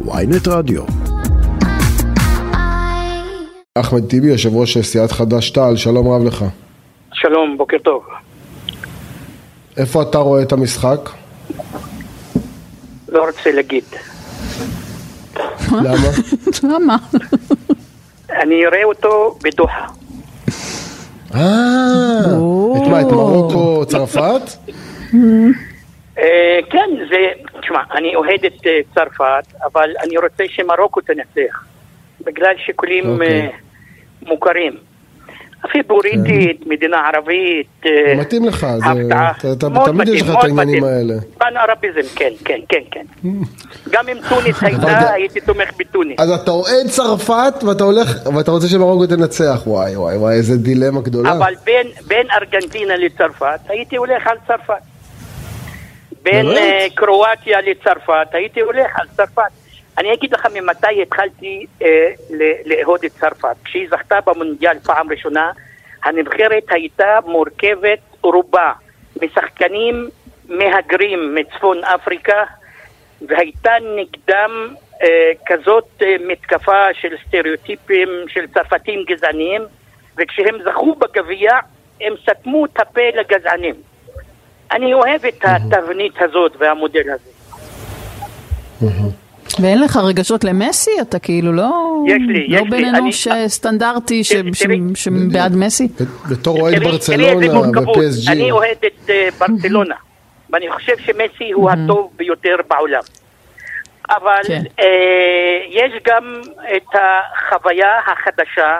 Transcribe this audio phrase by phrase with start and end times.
[0.00, 0.82] ויינט רדיו.
[3.74, 6.44] אחמד טיבי, יושב ראש סיעת חד"ש-תע"ל, שלום רב לך.
[7.12, 8.02] שלום, בוקר טוב.
[9.76, 11.10] איפה אתה רואה את המשחק?
[13.08, 13.84] לא רוצה להגיד.
[15.72, 16.08] למה?
[16.74, 16.96] למה?
[18.42, 19.86] אני אראה אותו בדוחה.
[21.34, 22.20] אה,
[22.76, 24.42] את מה, את מרוקו, צרפת?
[26.18, 27.16] אה, כן, זה,
[27.60, 31.64] תשמע, אני אוהד את אה, צרפת, אבל אני רוצה שמרוקו תנצח.
[32.26, 33.40] בגלל שיקולים אוקיי.
[33.40, 33.48] אה,
[34.22, 34.72] מוכרים.
[35.72, 37.82] פיבוריטית, מדינה ערבית.
[38.18, 38.66] מתאים לך.
[39.52, 40.84] אתה- תמיד יש לך את העניינים.
[40.84, 41.14] האלה.
[41.38, 43.04] פן ערביזם, כן, כן, כן, כן.
[43.92, 46.20] גם אם טוניס הייתה, הייתי תומך בטוניס.
[46.20, 51.00] אז אתה אוהד צרפת ואתה הולך, ואתה רוצה שמרוקו תנצח, וואי וואי וואי, איזה דילמה
[51.00, 51.32] גדולה.
[51.32, 51.54] אבל
[52.06, 54.93] בין ארגנטינה לצרפת, הייתי הולך על צרפת.
[56.24, 56.46] בין?
[56.46, 59.42] אה, קרואטיה לצרפת, הייתי הולך על צרפת.
[59.98, 61.66] אני אגיד לך ממתי התחלתי
[62.30, 63.56] ל- לאהוד את צרפת.
[63.64, 65.52] כשהיא זכתה במונדיאל פעם ראשונה,
[66.04, 68.72] הנבחרת הייתה מורכבת רובה
[69.22, 70.08] משחקנים
[70.48, 72.44] מהגרים מצפון אפריקה,
[73.28, 79.62] והייתה נגדם אה, כזאת אה, מתקפה של סטריאוטיפים של צרפתים גזעניים,
[80.16, 81.50] וכשהם זכו בגביע,
[82.00, 83.74] הם סתמו את הפה לגזענים.
[84.74, 87.30] אני אוהב את התבנית הזאת והמודל הזה.
[89.62, 90.90] ואין לך רגשות למסי?
[91.00, 91.70] אתה כאילו לא...
[92.06, 92.88] יש לי, לא יש בן לי.
[92.90, 94.78] אנוש אני- אה, סטנדרטי ש- תראי, ש- תראי.
[94.94, 95.88] שבעד מסי?
[96.30, 97.60] בתור אוהד ברצלונה.
[97.60, 98.32] ו-PSG.
[98.32, 99.94] אני אוהד את אה, ברצלונה,
[100.52, 103.00] ואני חושב שמסי הוא הטוב ביותר בעולם.
[104.10, 104.62] אבל כן.
[104.80, 104.86] אה,
[105.70, 106.34] יש גם
[106.76, 108.78] את החוויה החדשה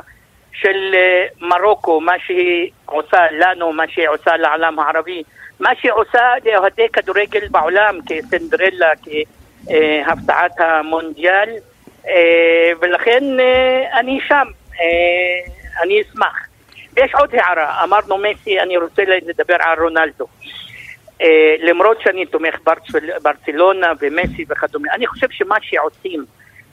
[0.53, 5.22] של אה, מרוקו, מה שהיא עושה לנו, מה שהיא עושה לעולם הערבי,
[5.60, 11.50] מה שהיא עושה לאוהדי כדורגל בעולם כסנדרלה, כהפתעת המונדיאל,
[12.08, 14.47] אה, ולכן אה, אני שם,
[14.80, 16.47] אה, אני אשמח.
[16.97, 20.26] יש עוד הערה, אמרנו מסי, אני רוצה לדבר על רונלדו.
[21.59, 26.25] למרות שאני תומך ברצל, ברצלונה ומסי וכדומה, אני חושב שמה שעושים,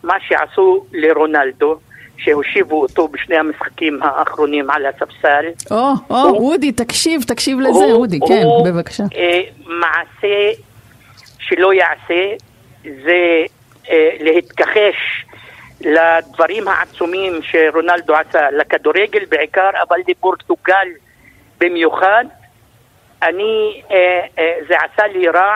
[0.03, 1.79] מה שעשו לרונלדו,
[2.17, 6.15] שהושיבו אותו בשני המשחקים האחרונים על הספסל, או, או,
[6.51, 9.03] אודי, תקשיב, תקשיב לזה, הוא- אודי, כן, הוא, בבקשה.
[9.15, 10.51] אה, מעשה
[11.39, 12.23] שלא יעשה
[12.83, 13.43] זה
[13.89, 15.25] אה, להתכחש
[15.81, 20.87] לדברים העצומים שרונלדו עשה, לכדורגל בעיקר, אבל לפורטוגל
[21.59, 22.25] במיוחד.
[23.23, 23.97] אני, אה,
[24.39, 25.55] אה, זה עשה לי רע,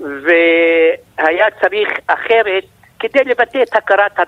[0.00, 2.64] והיה צריך אחרת
[2.98, 4.18] כדי לבטא את הכרת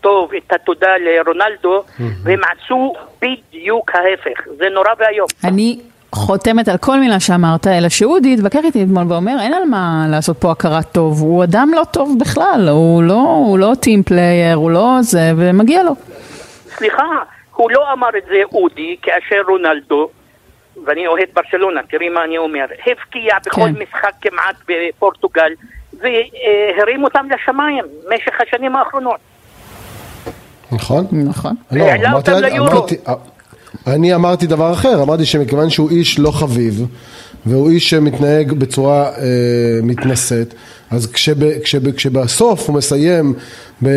[0.00, 1.82] הטוב, את התודה לרונלדו,
[2.22, 4.40] והם עשו בדיוק ההפך.
[4.58, 5.26] זה נורא ואיום.
[5.44, 5.78] אני
[6.14, 10.36] חותמת על כל מילה שאמרת, אלא שאודי התווכח איתי אתמול ואומר, אין על מה לעשות
[10.40, 14.70] פה הכרת טוב, הוא אדם לא טוב בכלל, הוא לא, הוא לא team player, הוא
[14.70, 15.92] לא זה, ומגיע לו.
[16.68, 17.06] סליחה,
[17.54, 20.08] הוא לא אמר את זה אודי, כאשר רונלדו,
[20.84, 23.74] ואני אוהד ברשלונה, תראי מה אני אומר, הבקיע בכל כן.
[23.82, 25.52] משחק כמעט בפורטוגל,
[25.92, 29.20] והרים אותם לשמיים במשך השנים האחרונות.
[30.72, 31.06] נכון?
[31.12, 31.54] נכון.
[31.72, 32.70] לא, העלה אמרתי- אותם ליורו.
[32.70, 32.96] אמרתי-
[33.86, 36.86] אני אמרתי דבר אחר, אמרתי שמכיוון שהוא איש לא חביב,
[37.46, 39.12] והוא איש שמתנהג בצורה אה,
[39.82, 40.54] מתנשאת,
[40.90, 43.34] אז כשב, כשב, כשבסוף הוא מסיים,
[43.82, 43.88] ב,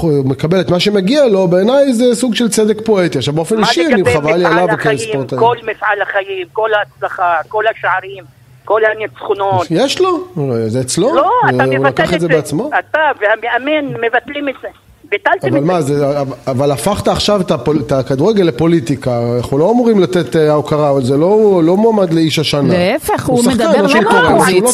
[0.00, 3.18] הוא מקבל את מה שמגיע לו, בעיניי זה סוג של צדק פואטי.
[3.18, 5.38] עכשיו באופן אישי, אני חבל לי עליו החיים, כספורטאי.
[5.38, 8.24] כל מפעל החיים, כל ההצלחה, כל השערים,
[8.64, 9.66] כל הניצחונות.
[9.70, 10.24] יש לו,
[10.66, 12.70] זה אצלו, לא, אתה הוא מבטל לקח את זה בעצמו.
[12.78, 14.68] אתה והמאמן מבטלים את זה.
[15.10, 15.98] ביטלתם אבל את מה, זה.
[15.98, 16.06] זה,
[16.46, 21.04] אבל הפכת עכשיו את, הפול, את הכדורגל לפוליטיקה, אנחנו לא אמורים לתת אה, הוקרה, אבל
[21.04, 22.74] זה לא, לא מועמד לאיש השנה.
[22.74, 24.28] להפך, הוא שחקן, מדבר לא הוא לא.
[24.60, 24.72] הוא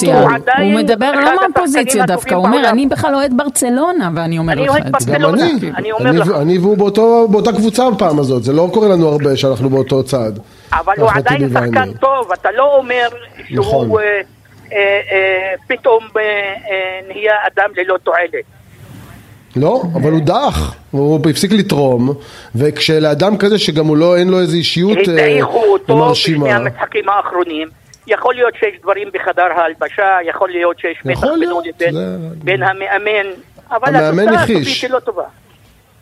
[0.58, 1.30] הוא מדבר לא
[1.66, 2.68] השחקנים דווקא, הוא אומר.
[2.68, 5.12] אני בכלל אוהד ברצלונה, ואני אומר לך את זה.
[5.12, 9.70] גם אני, אני והוא באותו, באותה קבוצה בפעם הזאת, זה לא קורה לנו הרבה שאנחנו
[9.70, 10.32] באותו צד.
[10.72, 11.48] אבל הוא עדיין.
[11.48, 13.08] שחקן טוב, אתה לא אומר
[13.50, 13.86] נכון.
[13.86, 14.20] שהוא אה,
[14.72, 18.59] אה, אה, פתאום אה, אה, נהיה אדם ללא תועלת.
[19.56, 22.14] לא, אבל הוא דח, הוא הפסיק לתרום,
[22.54, 27.08] וכשלאדם כזה שגם הוא לא, אין לו איזו אישיות אה, הדעיכו אותו בשני מרשימה, המשחקים
[27.08, 27.68] האחרונים.
[28.06, 31.94] יכול להיות שיש דברים בחדר ההלבשה, יכול להיות שיש מתח בינו לבין
[32.44, 33.30] בין המאמן,
[33.70, 34.42] אבל התוצאה.
[34.42, 35.24] הסופית היא לא טובה.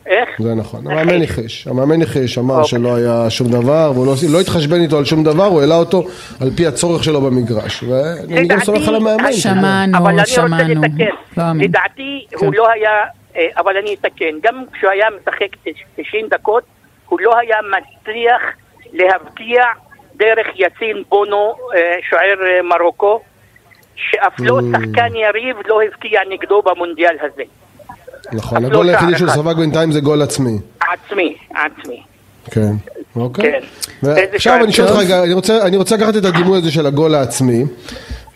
[0.08, 0.28] איך?
[0.38, 0.86] זה נכון.
[0.86, 2.68] המאמן הכחיש, המאמן הכחיש, אמר אוקיי.
[2.68, 6.04] שלא היה שום דבר, והוא לא, לא התחשבן איתו על שום דבר, הוא העלה אותו
[6.40, 9.32] על פי הצורך שלו במגרש, ואני גם סומך על המאמן.
[9.32, 10.82] שמענו, אבל אני רוצה שמענו.
[10.82, 11.04] לתקן.
[11.36, 11.44] לא.
[11.58, 12.46] לדעתי כן.
[12.46, 13.04] הוא לא היה, אה,
[13.56, 16.62] אבל אני אתקן, גם כשהוא היה משחק 90 דקות,
[17.08, 18.42] הוא לא היה מצליח
[18.92, 19.64] להבקיע
[20.16, 23.20] דרך יאסין בונו, אה, שוער אה, מרוקו,
[23.96, 24.62] שאף לא Mm.
[24.76, 27.42] שחקן יריב לא הבקיע נגדו במונדיאל הזה.
[28.32, 29.30] נכון, הגול לא היחידי שהוא.
[29.30, 30.58] ספג בינתיים זה גול עצמי.
[30.80, 32.02] עצמי, עצמי.
[32.50, 32.72] כן,
[33.16, 33.52] אוקיי.
[33.52, 33.60] כן.
[34.02, 35.00] ועכשיו שער אני שואל אותך.
[35.00, 35.22] רגע,
[35.66, 37.64] אני רוצה לקחת את הדימוי הזה של הגול העצמי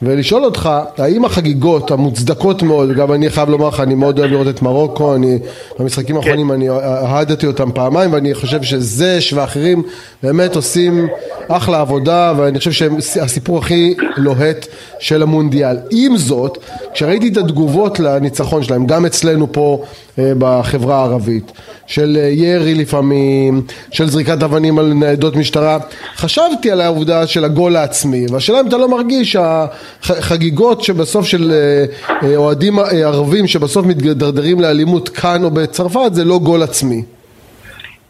[0.02, 4.48] ולשאול אותך, האם החגיגות המוצדקות מאוד, גם אני חייב לומר לך, אני מאוד אוהב לראות
[4.48, 5.38] את מרוקו, אני,
[5.78, 6.70] במשחקים האחרונים אני
[7.04, 9.82] אהדתי אותם פעמיים ואני חושב שזש ואחרים
[10.22, 11.08] באמת עושים
[11.48, 14.66] אחלה עבודה ואני חושב שהם הסיפור הכי לוהט
[14.98, 15.76] של המונדיאל.
[15.90, 16.58] עם זאת,
[16.94, 19.82] כשראיתי את התגובות לניצחון שלהם, גם אצלנו פה
[20.18, 21.52] בחברה הערבית,
[21.86, 25.78] של אה, ירי לפעמים, של זריקת אבנים על ניידות משטרה,
[26.14, 31.84] חשבתי על העובדה של הגול העצמי, והשאלה אם אתה לא מרגיש שהחגיגות שבסוף של אה,
[32.22, 37.02] אה, אוהדים אה, ערבים שבסוף מתדרדרים לאלימות כאן או בצרפת זה לא גול עצמי.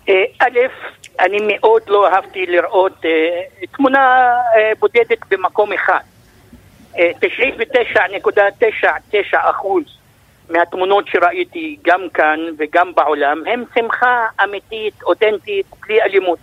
[0.09, 0.59] אה, א',
[1.21, 3.11] אני מאוד לא אהבתי לראות אה,
[3.77, 6.01] תמונה אה, בודדת במקום אחד.
[6.99, 9.85] אה, 99.99 אחוז
[10.51, 16.39] מהתמונות שראיתי גם כאן וגם בעולם הם שמחה אמיתית, אותנטית, בלי אלימות.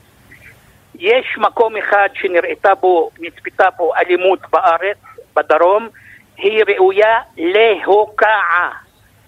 [0.96, 4.98] יש מקום אחד שנראתה בו, נצפתה בו אלימות בארץ,
[5.36, 5.90] בדרום,
[6.38, 8.72] היא ראויה להוקעה.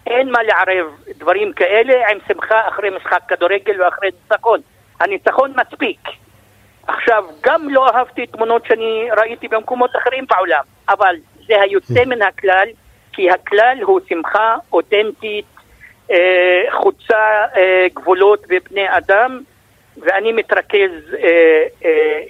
[0.08, 0.88] אין מה לערב
[1.18, 4.60] דברים כאלה עם שמחה אחרי משחק כדורגל ואחרי ניצחון.
[5.00, 6.00] הניצחון מספיק.
[6.88, 11.16] עכשיו, גם לא אהבתי תמונות שאני ראיתי במקומות אחרים בעולם, אבל
[11.48, 12.68] זה היוצא מן הכלל,
[13.14, 15.46] כי הכלל הוא שמחה אותנטית,
[16.12, 16.18] אה,
[16.82, 19.40] חוצה אה, גבולות ובני אדם,
[19.98, 20.92] ואני מתרכז
[21.24, 21.64] אה,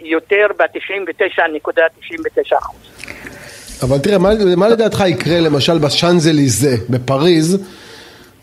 [0.01, 2.55] יותר ב-99.99%.
[3.83, 7.65] אבל תראה, מה, מה לדעתך יקרה למשל בשאנזליזה בפריז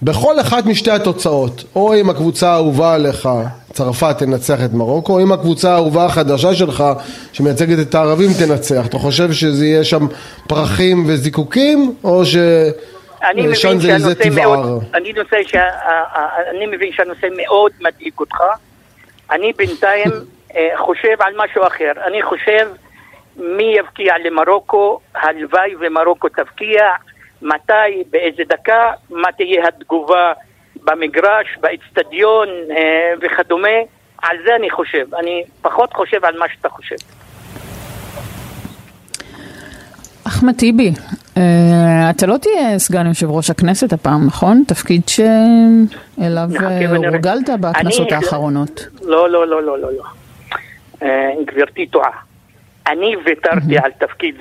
[0.02, 3.29] בכל אחת משתי התוצאות, או אם הקבוצה האהובה עליך,
[3.78, 6.84] צרפת תנצח את מרוקו, אם הקבוצה האהובה החדשה שלך,
[7.32, 8.86] שמייצגת את הערבים, תנצח.
[8.86, 10.06] אתה חושב שזה יהיה שם
[10.48, 12.22] פרחים וזיקוקים, או
[13.22, 14.84] אני מבין שהנושא מאוד?
[14.94, 15.64] אני, נושא שה,
[16.50, 18.40] אני מבין שהנושא מאוד מדאיג אותך.
[19.30, 20.10] אני בינתיים
[20.56, 21.92] אה, חושב על משהו אחר.
[22.06, 22.69] אני חושב
[23.36, 26.82] מי יבקיע למרוקו, הלוואי ומרוקו תבקיע,
[27.42, 30.32] מתי, באיזה דקה, מה תהיה התגובה
[30.84, 32.75] במגרש, באצטדיון אה,
[33.22, 33.69] וכדומה.
[34.22, 35.14] על זה אני חושב.
[35.14, 36.96] אני פחות חושב על מה שאתה חושב.
[40.26, 40.92] אחמד טיבי,
[41.36, 44.62] אה, אתה לא תהיה סגן יושב ראש הכנסת הפעם, נכון?
[44.66, 46.96] תפקיד שאליו נחכה אה.
[46.96, 48.86] הורגלת בכנסות אני- האחרונות.
[49.02, 50.02] לא, לא, לא, לא, לא, לא.
[51.02, 51.08] אה,
[51.46, 52.10] גברתי טועה.
[52.86, 54.34] אני ויתרתי על תפקיד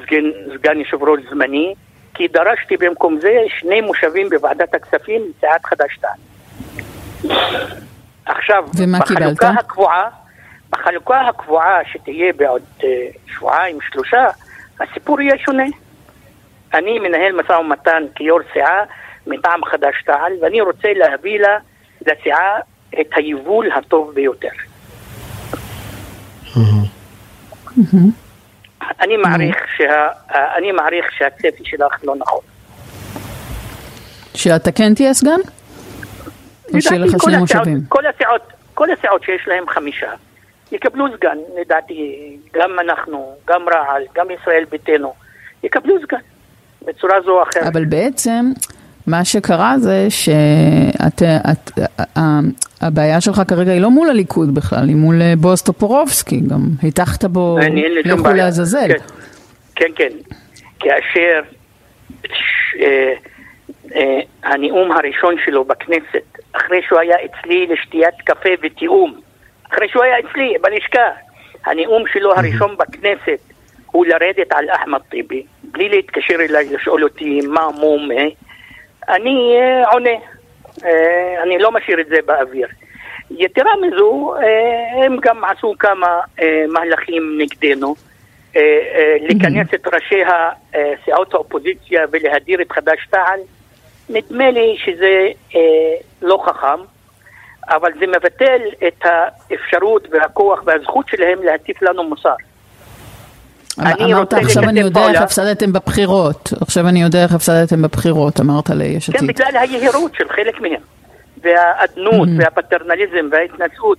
[0.57, 1.73] סגן יושב ראש זמני,
[2.17, 6.19] כי דרשתי במקום זה שני מושבים בוועדת הכספים לסיעת חד"ש-תע"ל.
[8.25, 9.59] עכשיו, ומה בחלוקה קיבלת?
[9.59, 10.09] הקבועה,
[10.69, 12.89] בחלוקה הקבועה שתהיה בעוד אה,
[13.27, 14.27] שבועיים, שלושה,
[14.79, 15.65] הסיפור יהיה שונה.
[16.73, 18.83] אני מנהל משא ומתן כיו"ר סיעה
[19.27, 21.57] מטעם חד"ש-תע"ל, ואני רוצה להביא לה,
[22.01, 22.59] לסיעה
[23.01, 24.49] את היבול הטוב ביותר.
[28.99, 30.07] אני מעריך, שה,
[30.57, 32.39] אני מעריך שהצפי שלך לא נכון.
[34.35, 35.39] שאתה כן תהיה סגן?
[36.73, 37.79] או שיהיה לך שני מושבים?
[37.89, 38.41] כל הסיעות,
[38.73, 40.11] כל הסיעות שיש להם חמישה,
[40.71, 45.13] יקבלו סגן, לדעתי, גם אנחנו, גם רע"ל, גם ישראל ביתנו,
[45.63, 46.17] יקבלו סגן,
[46.85, 47.67] בצורה זו או אחרת.
[47.67, 48.51] אבל בעצם,
[49.07, 51.71] מה שקרה זה שאת, את,
[52.17, 52.39] ה-
[52.81, 57.25] הבעיה שלך כרגע היא לא מול הליכוד בכלל, היא מול אה, בועז טופורובסקי, גם הטחת
[57.25, 57.57] בו,
[58.07, 58.33] שום לכו.
[58.33, 58.87] לעזאזל.
[58.87, 58.97] כן,
[59.75, 60.09] כן, כן.
[60.79, 61.39] כאשר
[62.79, 63.13] אה,
[63.95, 69.19] אה, הנאום הראשון שלו בכנסת, אחרי שהוא היה אצלי לשתיית קפה ותיאום,
[69.73, 71.09] אחרי שהוא היה אצלי בלשכה,
[71.65, 73.39] הנאום שלו הראשון בכנסת
[73.91, 78.23] הוא לרדת על אחמד טיבי, בלי להתקשר אליי לשאול אותי מה מו מה,
[79.09, 80.09] אני אה, עונה.
[80.85, 82.67] אה, אני לא משאיר את זה באוויר.
[83.31, 86.19] יתרה מזו, אה, הם גם עשו כמה
[86.67, 87.95] מהלכים נגדנו.
[89.29, 90.21] לכנס את ראשי
[91.05, 93.39] סיעות האופוזיציה ולהדיר את חד"ש-תע"ל,
[94.09, 95.27] נדמה לי שזה
[96.21, 96.83] לא חכם,
[97.69, 102.35] אבל זה מבטל את האפשרות והכוח והזכות שלהם להטיף לנו מוסר.
[103.79, 108.39] אני אמרת עכשיו אני יודע איך פעולה." הפסדתם בבחירות, עכשיו אני יודע איך הפסדתם בבחירות,
[108.39, 109.27] אמרת ליש כן, עתיד.
[109.29, 110.81] בגלל היהירות של חלק מהם,
[111.43, 113.97] והאדנות, והפטרנליזם וההתנשאות.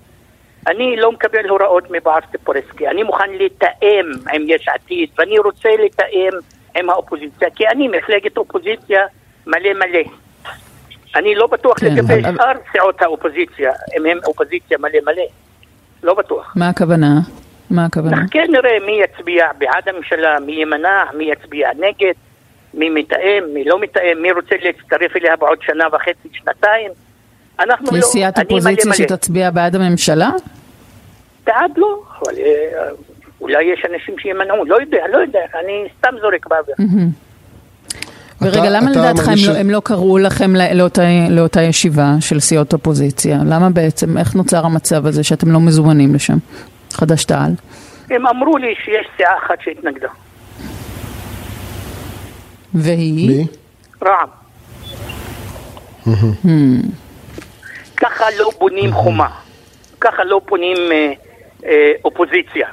[0.66, 6.32] אני לא מקבל הוראות מבועז טפורסקי, אני מוכן לתאם עם יש עתיד, ואני רוצה לתאם
[6.76, 9.00] עם האופוזיציה, כי אני מפלגת אופוזיציה
[9.46, 10.00] מלא מלא.
[11.16, 15.22] אני לא בטוח כן, לגבי אבל- שאר סיעות האופוזיציה, אם הם אופוזיציה מלא מלא.
[16.02, 16.52] לא בטוח.
[16.56, 17.20] מה הכוונה?
[17.70, 18.16] מה הכוונה?
[18.16, 22.12] נחכה נראה מי יצביע בעד הממשלה, מי יימנע, מי יצביע נגד.
[22.74, 26.90] מי מתאם, מי לא מתאם, מי רוצה להצטרף אליה בעוד שנה וחצי, שנתיים.
[27.60, 28.92] אנחנו יש לא, סיעת אני מלא אופוזיציה.
[28.94, 30.30] שתצביע בעד הממשלה?
[31.46, 32.88] בעד לא, אבל אה,
[33.40, 36.74] אולי יש אנשים שימנעו, לא יודע, לא יודע, אני סתם זורק באוויר.
[38.42, 41.62] ורגע, אתה- למה אתה לדעתך הם לא- ש- הם לא קראו לכם לא- לאותה- לאותה
[41.62, 43.38] ישיבה של סיעות אופוזיציה?
[43.46, 46.36] למה בעצם, איך נוצר המצב הזה שאתם לא מזומנים לשם?
[46.92, 47.52] חד"ש-תע"ל.
[48.10, 50.08] הם אמרו לי שיש סיעה אחת שהתנגדה,
[52.74, 53.28] והיא?
[53.28, 53.46] מי?
[54.04, 54.28] רע"מ.
[57.96, 59.28] ככה לא בונים חומה,
[60.00, 61.12] ככה לא בונים אה,
[61.64, 62.68] אה, אופוזיציה.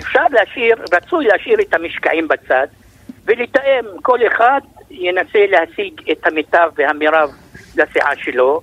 [0.00, 2.66] אפשר להשאיר, רצוי להשאיר את המשקעים בצד
[3.24, 4.60] ולתאם, כל אחד
[4.90, 7.30] ינסה להשיג את המיטב והמירב
[7.76, 8.60] לסיעה שלו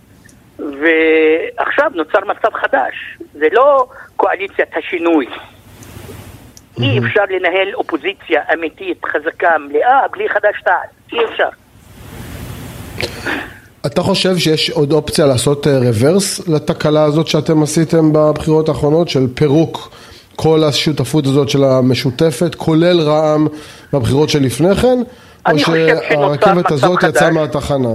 [0.59, 5.25] ועכשיו נוצר מצב חדש, זה לא קואליציית השינוי.
[6.79, 11.49] אי אפשר לנהל אופוזיציה אמיתית, חזקה, מלאה, בלי חד"ש-תע"ל, אי אפשר.
[13.85, 19.27] אתה חושב שיש עוד אופציה לעשות אה, רוורס לתקלה הזאת שאתם עשיתם בבחירות האחרונות של
[19.35, 19.91] פירוק
[20.35, 23.47] כל השותפות הזאת של המשותפת, כולל רע"מ
[23.93, 27.33] בבחירות שלפני כן, או אני חושב שנוצר שהרכבת מצב הזאת יצאה חדש.
[27.33, 27.89] מהתחנה?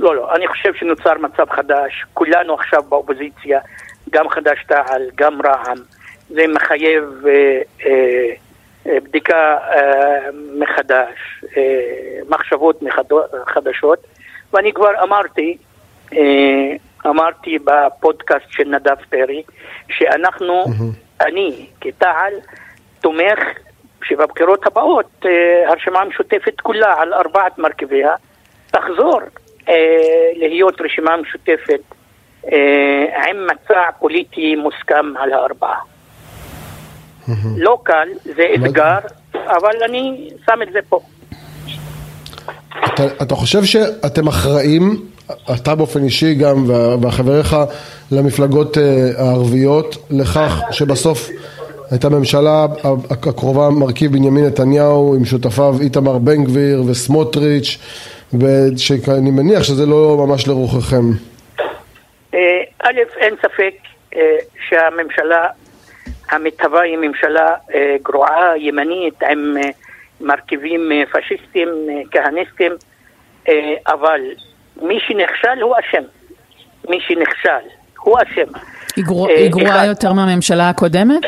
[0.00, 3.60] לא, לא, אני חושב שנוצר מצב חדש, כולנו עכשיו באופוזיציה,
[4.10, 5.78] גם חד"ש-תע"ל, גם רע"מ,
[6.28, 8.30] זה מחייב אה, אה,
[8.86, 10.18] אה, בדיקה אה,
[10.58, 11.62] מחדש, אה,
[12.28, 12.80] מחשבות
[13.46, 13.98] חדשות,
[14.52, 15.56] ואני כבר אמרתי,
[16.12, 16.72] אה,
[17.06, 19.42] אמרתי בפודקאסט של נדב פרי,
[19.90, 20.64] שאנחנו,
[21.20, 22.32] אני כתע"ל,
[23.00, 23.38] תומך
[24.04, 28.14] שבבחירות הבאות אה, הרשימה המשותפת כולה על ארבעת מרכיביה
[28.70, 29.20] תחזור
[30.36, 31.80] להיות רשימה משותפת
[32.52, 35.78] אה, עם מצע פוליטי מוסכם על הארבעה.
[37.56, 38.98] לא קל, זה אתגר,
[39.34, 41.00] אבל אני שם את זה פה.
[42.94, 45.06] אתה, אתה חושב שאתם אחראים,
[45.54, 46.64] אתה באופן אישי גם
[47.02, 47.56] והחבריך
[48.12, 51.30] למפלגות אה, הערביות, לכך שבסוף
[51.90, 52.66] הייתה ממשלה
[53.10, 57.78] הקרובה מרכיב בנימין נתניהו עם שותפיו איתמר בן גביר וסמוטריץ',
[58.34, 61.04] ושאני מניח שזה לא ממש לרוחכם.
[62.34, 62.38] אה,
[62.82, 63.74] א', אין ספק
[64.16, 64.36] אה,
[64.68, 65.46] שהממשלה
[66.30, 69.54] המתהווה היא ממשלה אה, גרועה, ימנית, עם
[70.20, 70.80] מרכיבים
[71.12, 71.68] פשיסטים,
[72.10, 72.72] כהניסטים,
[73.86, 74.20] אבל
[74.82, 76.02] מי שנכשל הוא אשם.
[76.88, 77.68] מי שנכשל
[78.00, 78.52] הוא אשם.
[78.96, 81.22] היא גרוע- היא גרועה יותר מהממשלה הקודמת?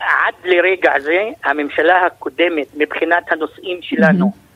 [0.00, 4.49] עד לרגע זה, הממשלה הקודמת, מבחינת הנושאים שלנו, אה,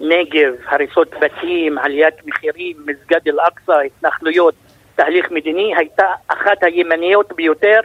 [0.00, 4.54] נגב, הריסות בתים, עליית מחירים, מסגד אל-אקצא, התנחלויות,
[4.94, 7.80] תהליך מדיני, הייתה אחת הימניות ביותר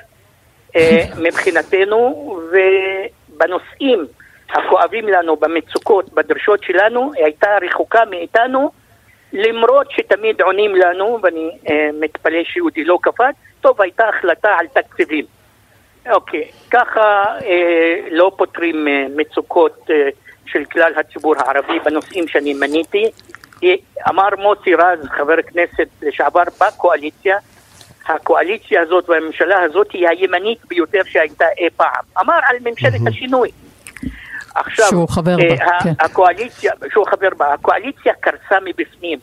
[0.76, 4.06] אה, מבחינתנו, ובנושאים
[4.50, 8.72] הכואבים לנו, במצוקות, בדרישות שלנו, היא הייתה רחוקה מאיתנו,
[9.34, 15.26] למרות שתמיד עונים לנו, ואני אה, מתפלא שיהודי לא קפץ, טוב, הייתה החלטה על תקציבים.
[16.12, 20.10] אוקיי, ככה אה, לא פותרים אה, מצוקות אה,
[20.46, 23.12] של כלל הציבור הערבי בנושאים שאני מניתי.
[24.10, 27.38] אמר מוסי רז, חבר כנסת לשעבר בקואליציה,
[28.08, 32.04] הקואליציה הזאת והממשלה הזאת היא הימנית ביותר שהייתה אי פעם.
[32.20, 33.50] אמר על ממשלת השינוי.
[34.56, 35.90] עכשיו, שהוא חבר אה, בה, כן.
[36.00, 39.20] הקואליציה, שהוא חבר בה, הקואליציה קרסה מבפנים.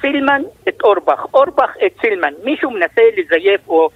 [0.00, 2.32] סילמן את אורבך, אורבך את סילמן.
[2.44, 3.88] מישהו מנסה לזייף או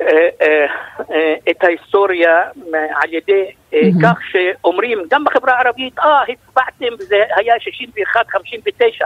[0.00, 0.66] אה, אה,
[1.10, 2.42] אה, את ההיסטוריה
[2.74, 9.04] על ידי אה, כך שאומרים, גם בחברה הערבית, אה, הצבעתם וזה היה 61-59.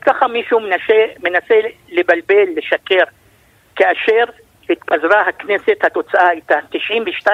[0.00, 1.54] ככה מישהו מנסה, מנסה
[1.88, 3.04] לבלבל, לשקר.
[3.76, 4.24] כאשר
[4.70, 7.28] התפזרה הכנסת, התוצאה הייתה 92-0,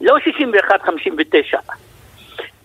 [0.00, 1.58] לא 61-59.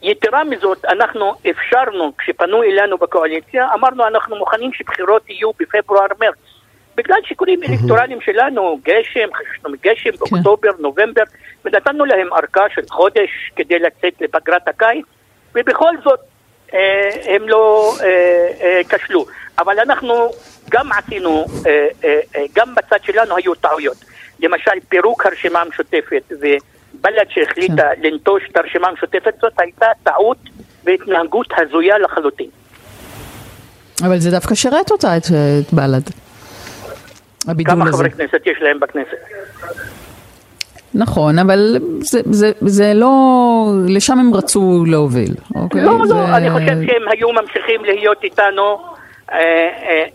[0.01, 6.56] יתרה מזאת, אנחנו אפשרנו, כשפנו אלינו בקואליציה, אמרנו אנחנו מוכנים שבחירות יהיו בפברואר-מרץ.
[6.97, 11.23] בגלל שיקולים אלקטורליים שלנו, גשם, חששנו מגשם באוקטובר, נובמבר,
[11.65, 15.05] ונתנו להם ארכה של חודש כדי לצאת לפגרת הקיץ,
[15.55, 16.19] ובכל זאת
[16.73, 18.07] אה, הם לא אה,
[18.61, 19.25] אה, כשלו.
[19.59, 20.31] אבל אנחנו
[20.69, 23.97] גם עשינו, אה, אה, אה, גם בצד שלנו היו טעויות.
[24.39, 30.37] למשל, פירוק הרשימה המשותפת ובל"ד שהחליטה לנטוש את הרשימה המשותפת, זאת הייתה טעות
[30.83, 32.49] והתנהגות הזויה לחלוטין.
[34.01, 36.26] אבל זה דווקא שירת אותה, את את בל"ד.
[37.65, 37.97] כמה הזה.
[37.97, 39.17] חברי כנסת יש להם בכנסת?
[40.93, 43.65] נכון, אבל זה, זה, זה לא...
[43.87, 45.81] לשם הם רצו להוביל, אוקיי?
[45.81, 46.13] לא, זה...
[46.13, 48.77] לא, אני חושב שהם היו ממשיכים להיות איתנו,
[49.31, 50.05] אה, אה,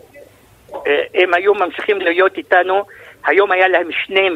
[0.87, 2.83] אה, הם היו ממשיכים להיות איתנו,
[3.25, 4.29] היום היה להם שני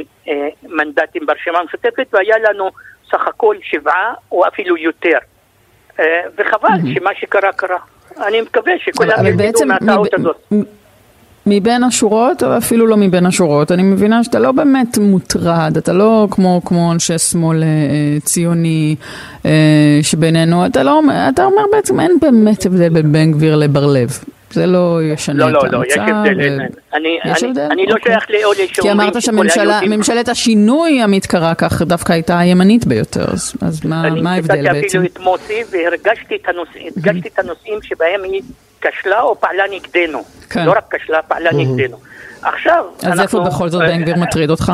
[0.63, 2.69] מנדטים ברשימה המשותפת והיה לנו
[3.11, 5.17] סך הכל שבעה או אפילו יותר.
[6.37, 7.77] וחבל שמה שקרה קרה.
[8.27, 10.49] אני מקווה שכולם ילמדו מהטעות הזאת.
[11.47, 16.27] מבין השורות, או אפילו לא מבין השורות, אני מבינה שאתה לא באמת מוטרד, אתה לא
[16.31, 18.95] כמו, כמו אנשי שמאל אה, אה, ציוני
[19.45, 24.19] אה, שבינינו, אתה לא אתה אומר בעצם אין באמת הבדל בין בן גביר לבר לב.
[24.51, 26.13] זה לא ישנה לא, את לא, לא, יש המצב.
[26.15, 26.59] הבדל.
[26.61, 26.95] ו-.
[26.95, 27.67] אני- יש אני- הבדל?
[27.71, 28.11] אני לא אוקיי.
[28.11, 32.85] שייך לאלה כי שאומרים אמרת שכל שהממשלה, היהודים- ממשלת השינוי המתקרא כך דווקא הייתה הימנית
[32.85, 34.97] ביותר, אז, אז מה, אני מה ההבדל ציטטתי בעצם?
[34.99, 36.67] אפילו את מוסי והרגשתי את, הנוש...
[36.97, 38.41] הדגשתי את הנושאים שבהם היא
[38.81, 40.23] כשלה או פעלה נגדנו.
[40.49, 40.65] כן.
[40.65, 41.97] לא רק כשלה, פעלה נגדנו.
[42.41, 44.71] עכשיו, אז איפה בכל זאת בן גביר אה, מטריד אותך?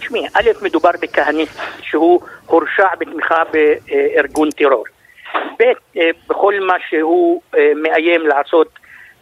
[0.00, 4.84] תשמעי, א', מדובר בכהניסט שהוא הורשע בתמיכה בארגון טרור.
[5.34, 5.72] ב',
[6.28, 8.68] בכל מה שהוא אה, מאיים לעשות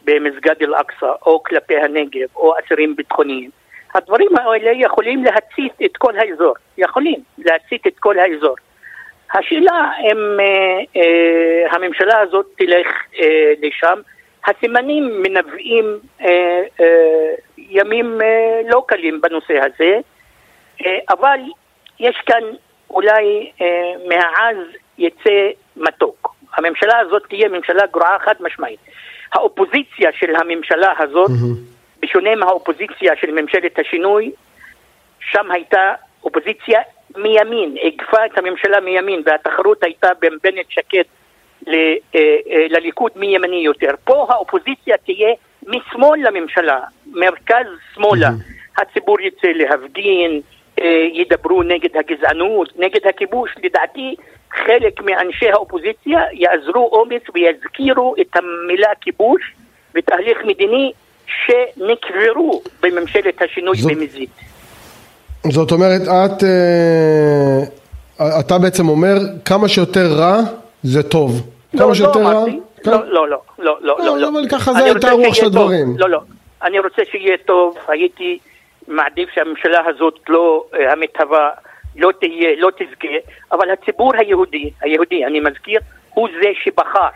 [0.04, 3.50] במסגד אל-אקצא או כלפי הנגב או אסירים ביטחוניים.
[3.94, 8.56] הדברים האלה יכולים להצית את כל האזור, יכולים להצית את כל האזור.
[9.34, 12.86] השאלה אם אה, אה, הממשלה הזאת תלך
[13.20, 14.00] אה, לשם,
[14.46, 19.98] הסימנים מנבאים אה, אה, ימים אה, לא קלים בנושא הזה,
[20.86, 21.40] אה, אבל
[22.00, 22.42] יש כאן
[22.90, 24.56] אולי אה, מהעז
[24.98, 26.34] יצא מתוק.
[26.56, 28.80] הממשלה הזאת תהיה ממשלה גרועה חד משמעית.
[29.32, 31.30] האופוזיציה של הממשלה הזאת,
[32.02, 34.30] בשונה מהאופוזיציה של ממשלת השינוי,
[35.20, 35.92] שם הייתה
[36.24, 36.80] אופוזיציה
[37.16, 41.02] מימין, עקפה את הממשלה מימין, והתחרות הייתה בין בנט שקד
[41.66, 41.74] ל-
[42.14, 43.90] אה, אה, לליכוד מי ימני יותר.
[44.04, 45.34] פה האופוזיציה תהיה
[45.66, 46.80] משמאל לממשלה,
[47.12, 48.28] מרכז שמאלה.
[48.78, 50.40] הציבור יצא להפגין,
[50.80, 53.50] אה, ידברו נגד הגזענות, נגד הכיבוש.
[53.64, 54.14] לדעתי,
[54.54, 59.42] חלק מאנשי האופוזיציה יאזרו אומץ ויזכירו את המילה כיבוש
[59.94, 60.92] ותהליך מדיני
[61.26, 64.28] שנקברו בממשלת השינוי זאת- במזיד.
[65.50, 70.36] זאת אומרת, את, אה, אתה בעצם אומר, כמה שיותר רע
[70.82, 71.32] זה טוב.
[71.78, 72.44] כמה לא, שיותר לא רע...
[72.84, 72.90] כן?
[72.90, 74.28] לא, לא, לא, לא, לא, לא, לא.
[74.28, 75.46] אבל ככה זה הייתה הרוח של.
[75.46, 75.94] הדברים.
[75.98, 76.20] לא, לא.
[76.62, 78.38] אני רוצה שיהיה טוב, הייתי
[78.88, 81.50] מעדיף שהממשלה הזאת לא, אה, המתהווה,
[81.96, 85.80] לא תהיה, לא תזכה, אבל הציבור היהודי, היהודי, אני מזכיר,
[86.10, 87.08] הוא זה שבחר,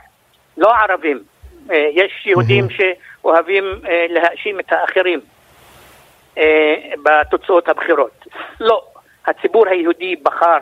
[0.56, 1.22] לא ערבים.
[1.70, 5.20] אה, יש יהודים שאוהבים אה, להאשים את האחרים
[6.38, 8.26] אה, בתוצאות הבחירות.
[8.60, 8.82] לא,
[9.26, 10.58] הציבור היהודי בחר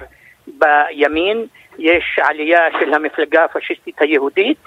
[0.46, 1.46] בימין,
[1.78, 4.58] יש עלייה של המפלגה הפשיסטית היהודית,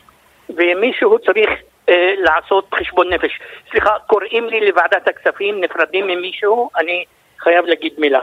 [0.49, 1.49] ומישהו צריך
[1.89, 3.39] אה, לעשות חשבון נפש.
[3.71, 7.05] סליחה, קוראים לי לוועדת הכספים, נפרדים ממישהו, אני
[7.39, 8.21] חייב להגיד מילה.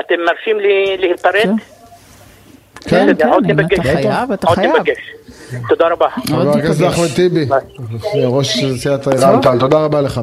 [0.00, 1.32] אתם מרשים לי להיפרד?
[1.42, 1.56] כן.
[2.80, 3.10] כן, כן.
[3.10, 4.72] אתה חייב, אתה חייב.
[5.68, 6.08] תודה רבה.
[6.10, 6.86] חבר הכנסת.
[6.88, 7.46] אחמד טיבי.
[8.24, 10.20] ראש סיעת רע"מ תע"ל, תודה רבה לך.